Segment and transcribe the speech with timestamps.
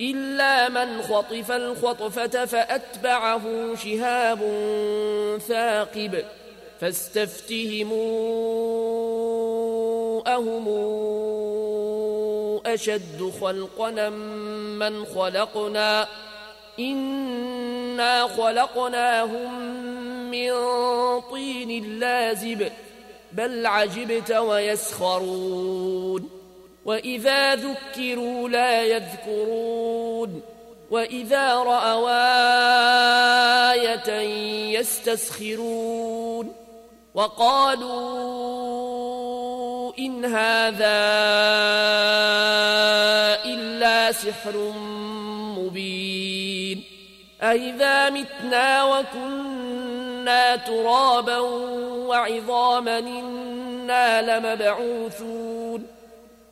[0.00, 4.38] إلا من خطف الخطفة فأتبعه شهاب
[5.48, 6.24] ثاقب
[6.80, 7.98] فاستفتهموا
[10.34, 10.68] أهم
[12.66, 14.10] أشد خلقنا
[14.78, 16.08] من خلقنا
[16.78, 19.62] إنا خلقناهم
[20.30, 20.50] من
[21.20, 22.72] طين لازب
[23.32, 26.37] بل عجبت ويسخرون
[26.88, 30.42] وإذا ذكروا لا يذكرون
[30.90, 32.10] وإذا رأوا
[33.72, 34.20] آية
[34.78, 36.52] يستسخرون
[37.14, 37.92] وقالوا
[39.98, 40.98] إن هذا
[43.44, 44.72] إلا سحر
[45.58, 46.84] مبين
[47.42, 51.38] أئذا متنا وكنا ترابا
[52.08, 55.97] وعظاما إنا لمبعوثون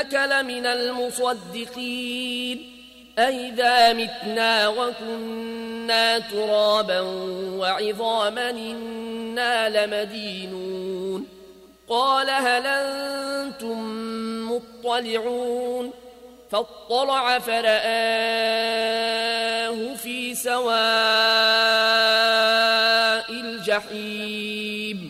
[0.00, 2.76] أئنك لمن المصدقين.
[3.18, 7.00] أئذا متنا وكنا ترابا
[7.60, 11.26] وعظاما إنا لمدينون.
[11.88, 13.78] قال هل أنتم
[14.52, 15.92] مطلعون؟
[16.50, 17.80] فاطلع فرآه
[19.94, 20.70] في سواء
[23.30, 25.09] الجحيم.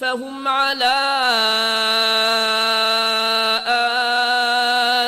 [0.00, 0.94] فهم على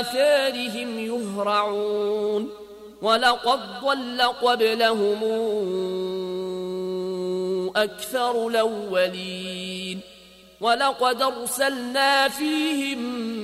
[0.00, 2.50] آثارهم يهرعون.
[3.02, 5.24] ولقد ضل قبلهم
[7.76, 10.00] أكثر الأولين.
[10.60, 13.43] ولقد أرسلنا فيهم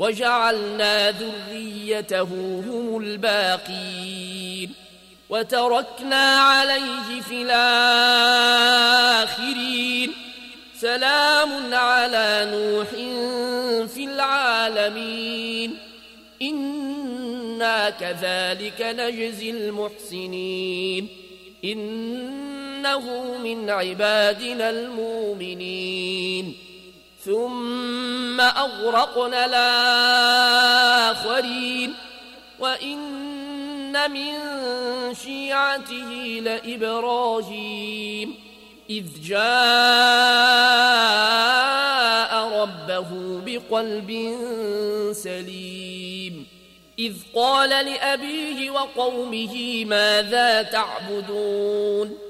[0.00, 2.22] وجعلنا ذريته
[2.66, 4.72] هم الباقين
[5.30, 9.20] وتركنا عليه في الآخرين
[10.76, 12.88] سلام على نوح
[13.94, 15.78] في العالمين
[16.42, 21.08] إنا كذلك نجزي المحسنين
[21.64, 26.69] إنه من عبادنا المؤمنين
[27.24, 29.44] ثم أغرقنا
[31.10, 31.94] الآخرين.
[32.58, 34.32] وإن من
[35.14, 38.34] شيعته لإبراهيم.
[38.90, 39.40] إذ جاء
[42.62, 44.36] ربه بقلب
[45.12, 46.46] سليم.
[46.98, 52.29] إذ قال لأبيه وقومه ماذا تعبدون؟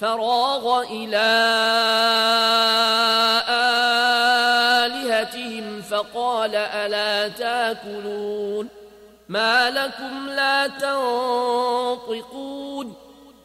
[0.00, 1.26] فراغ إلى
[4.86, 8.68] آلهتهم فقال ألا تاكلون؟
[9.28, 12.26] ما لكم لا تنطقون؟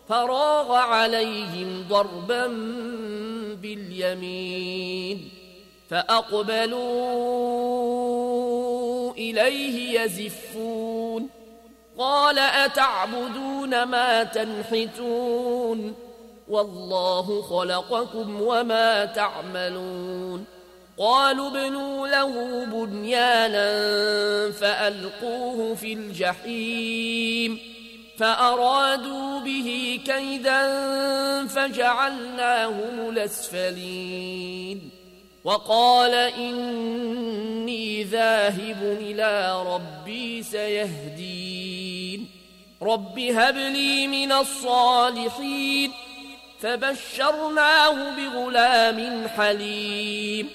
[0.10, 2.48] فراغ عليهم ضربا
[3.62, 5.30] باليمين
[5.90, 6.82] فأقبلوا
[9.12, 11.30] إليه يزفون
[11.98, 16.11] قال أتعبدون ما تنحتون؟
[16.52, 20.46] والله خلقكم وما تعملون.
[20.98, 23.72] قالوا ابنوا له بنيانا
[24.52, 27.60] فألقوه في الجحيم.
[28.18, 30.68] فأرادوا به كيدا
[31.48, 34.90] فجعلناهم الأسفلين.
[35.44, 42.30] وقال إني ذاهب إلى ربي سيهدين.
[42.82, 45.92] رب هب لي من الصالحين.
[46.62, 50.50] فبشرناه بغلام حليم.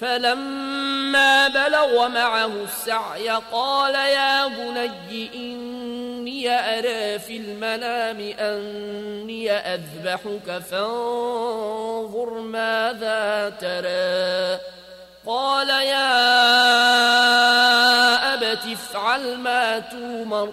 [0.00, 13.52] فلما بلغ معه السعي قال يا بني إني أرى في المنام أني أذبحك فانظر ماذا
[13.60, 14.60] ترى.
[15.26, 16.14] قال يا
[18.34, 20.52] أبت افعل ما تومر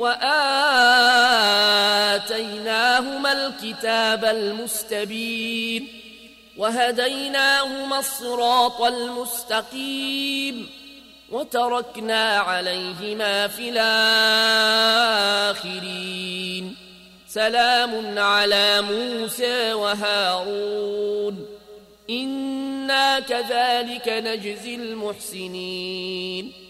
[0.00, 0.32] وآتيناهما
[3.32, 5.88] الكتاب المستبين
[6.56, 10.68] وهديناهما الصراط المستقيم
[11.30, 13.68] وتركنا عليهما في
[15.50, 16.76] الآخرين.
[17.28, 21.46] سلام على موسى وهارون.
[22.10, 26.69] إنا كذلك نجزي المحسنين.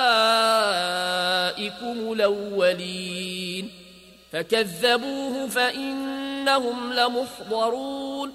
[2.21, 3.71] الأولين.
[4.33, 8.33] فكذبوه فإنهم لمحضرون.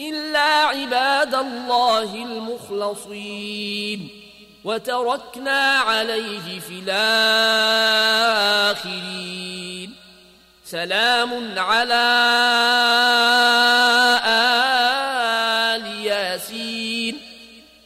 [0.00, 4.08] إلا عباد الله المخلصين.
[4.64, 6.82] وتركنا عليه في
[8.70, 9.94] الآخرين.
[10.64, 12.04] سلام على
[15.76, 17.18] آل ياسين.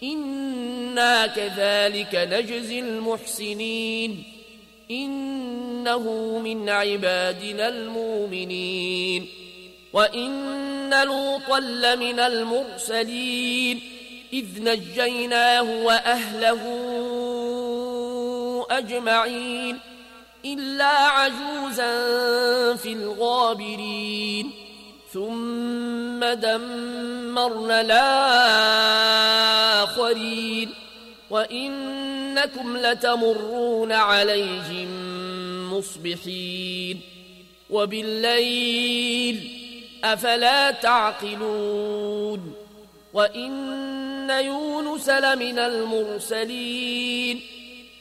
[0.02, 4.35] إنا كذلك نجزي المحسنين.
[4.90, 9.28] إنه من عبادنا المؤمنين
[9.92, 13.80] وإن لوطا لمن المرسلين
[14.32, 16.62] إذ نجيناه وأهله
[18.70, 19.78] أجمعين
[20.44, 21.94] إلا عجوزا
[22.76, 24.50] في الغابرين
[25.12, 27.80] ثم دمرنا
[29.90, 30.85] الآخرين
[31.30, 34.88] وإنكم لتمرون عليهم
[35.72, 37.00] مصبحين
[37.70, 39.50] وبالليل
[40.04, 42.54] أفلا تعقلون
[43.12, 47.40] وإن يونس لمن المرسلين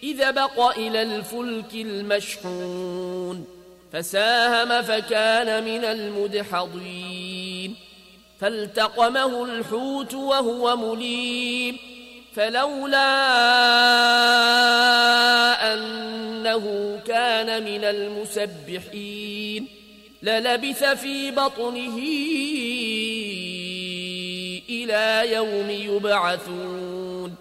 [0.04, 3.46] إذا بق إلى الفلك المشحون
[3.94, 7.76] فساهم فكان من المدحضين
[8.40, 11.95] فالتقمه الحوت وهو مليم
[12.36, 13.14] فلولا
[15.74, 19.68] أنه كان من المسبحين
[20.24, 21.98] للبث في بطنه
[24.70, 27.36] إلى يوم يبعثون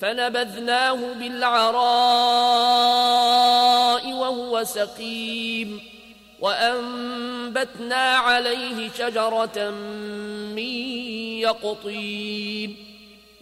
[0.00, 1.72] فنبذناه بالعراء
[4.12, 5.80] وهو سقيم
[6.40, 9.70] وأنبتنا عليه شجرة
[10.54, 10.58] من
[11.38, 12.91] يقطين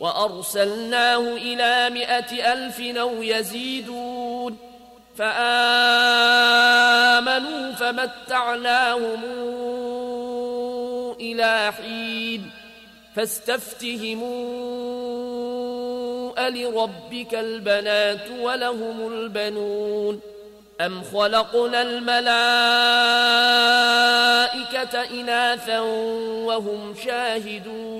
[0.00, 4.57] وأرسلناه إلى مائة ألف أو يزيدون
[5.16, 5.73] فآمنوا
[7.73, 9.21] فمتعناهم
[11.21, 12.50] إلى حين
[13.16, 14.30] فاستفتهموا
[16.49, 20.21] ألربك البنات ولهم البنون
[20.80, 22.40] أم خلقنا الملائكة
[25.21, 28.00] إناثا وهم شاهدون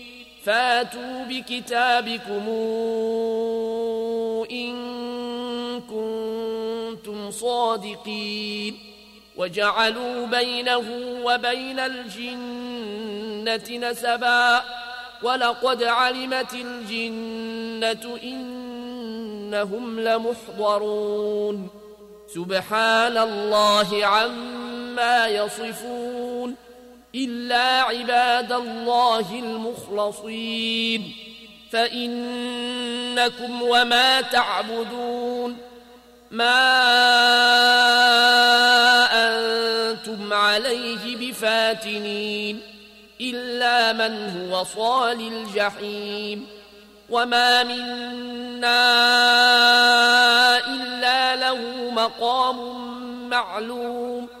[0.45, 2.49] فاتوا بكتابكم
[4.51, 4.75] إن
[5.81, 8.79] كنتم صادقين
[9.37, 10.83] وجعلوا بينه
[11.23, 14.61] وبين الجنة نسبا
[15.23, 21.69] ولقد علمت الجنة إنهم لمحضرون
[22.27, 26.20] سبحان الله عما يصفون
[27.15, 31.13] إلا عباد الله المخلصين
[31.71, 35.57] فإنكم وما تعبدون.
[36.31, 36.61] ما
[39.13, 42.61] أنتم عليه بفاتنين
[43.21, 46.47] إلا من هو صال الجحيم.
[47.09, 48.87] وما منا
[50.67, 52.89] إلا له مقام
[53.29, 54.40] معلوم.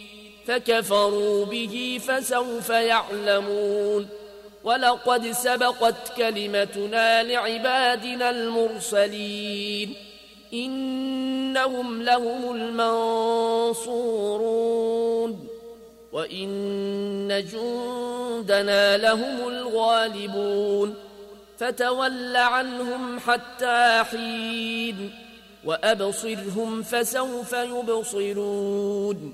[0.47, 4.07] فكفروا به فسوف يعلمون.
[4.63, 9.93] ولقد سبقت كلمتنا لعبادنا المرسلين.
[10.53, 15.47] إنهم لهم المنصورون.
[16.11, 20.95] وإن جندنا لهم الغالبون.
[21.57, 25.11] فتول عنهم حتى حين.
[25.65, 29.33] وأبصرهم فسوف يبصرون.